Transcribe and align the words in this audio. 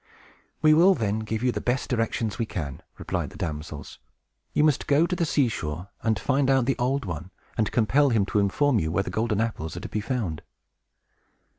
"We 0.63 0.73
will 0.73 0.95
then 0.95 1.19
give 1.19 1.43
you 1.43 1.51
the 1.51 1.61
best 1.61 1.87
directions 1.87 2.39
we 2.39 2.47
can," 2.47 2.81
replied 2.97 3.29
the 3.29 3.37
damsels. 3.37 3.99
"You 4.51 4.63
must 4.63 4.87
go 4.87 5.05
to 5.05 5.15
the 5.15 5.27
sea 5.27 5.47
shore, 5.47 5.89
and 6.01 6.17
find 6.17 6.49
out 6.49 6.65
the 6.65 6.75
Old 6.79 7.05
One, 7.05 7.29
and 7.55 7.71
compel 7.71 8.09
him 8.09 8.25
to 8.25 8.39
inform 8.39 8.79
you 8.79 8.91
where 8.91 9.03
the 9.03 9.11
golden 9.11 9.39
apples 9.39 9.77
are 9.77 9.81
to 9.81 9.87
be 9.89 10.01
found." 10.01 10.41